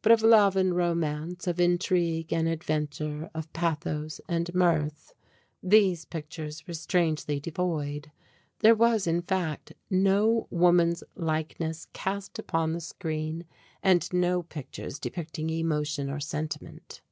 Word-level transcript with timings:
But 0.00 0.10
of 0.10 0.22
love 0.22 0.56
and 0.56 0.74
romance, 0.74 1.46
of 1.46 1.60
intrigue 1.60 2.32
and 2.32 2.48
adventure, 2.48 3.28
of 3.34 3.52
pathos 3.52 4.22
and 4.26 4.54
mirth, 4.54 5.12
these 5.62 6.06
pictures 6.06 6.66
were 6.66 6.72
strangely 6.72 7.40
devoid, 7.40 8.10
there 8.60 8.74
was, 8.74 9.06
in 9.06 9.20
fact, 9.20 9.74
no 9.90 10.46
woman's 10.48 11.04
likeness 11.14 11.88
cast 11.92 12.38
upon 12.38 12.72
the 12.72 12.80
screen 12.80 13.44
and 13.82 14.10
no 14.14 14.42
pictures 14.44 14.98
depicting 14.98 15.50
emotion 15.50 16.08
or 16.08 16.20
sentiment. 16.20 17.02